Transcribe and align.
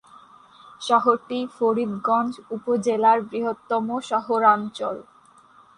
শহরটি 0.81 1.39
ফরিদগঞ্জ 1.55 2.31
উপজেলার 2.55 3.17
বৃহত্তম 3.29 3.87
শহরাঞ্চল। 4.09 4.95